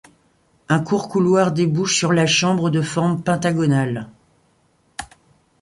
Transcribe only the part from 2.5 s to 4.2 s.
de forme pentagonale.